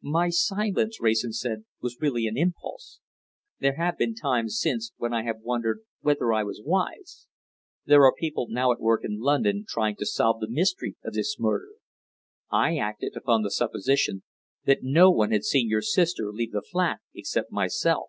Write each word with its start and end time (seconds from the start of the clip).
"My 0.00 0.30
silence," 0.30 0.98
Wrayson 0.98 1.34
said, 1.34 1.66
"was 1.82 2.00
really 2.00 2.26
an 2.26 2.38
impulse. 2.38 3.00
There 3.60 3.76
have 3.76 3.98
been 3.98 4.14
times 4.14 4.58
since 4.58 4.92
when 4.96 5.12
I 5.12 5.24
have 5.24 5.42
wondered 5.42 5.80
whether 6.00 6.32
I 6.32 6.42
was 6.42 6.62
wise. 6.64 7.26
There 7.84 8.02
are 8.06 8.14
people 8.18 8.46
now 8.48 8.72
at 8.72 8.80
work 8.80 9.04
in 9.04 9.18
London 9.20 9.66
trying 9.68 9.96
to 9.96 10.06
solve 10.06 10.40
the 10.40 10.48
mystery 10.48 10.96
of 11.04 11.12
this 11.12 11.38
murder. 11.38 11.72
I 12.50 12.78
acted 12.78 13.14
upon 13.14 13.42
the 13.42 13.50
supposition 13.50 14.22
that 14.64 14.82
no 14.82 15.10
one 15.10 15.32
had 15.32 15.44
seen 15.44 15.68
your 15.68 15.82
sister 15.82 16.32
leave 16.32 16.52
the 16.52 16.62
flat 16.62 17.00
except 17.14 17.52
myself. 17.52 18.06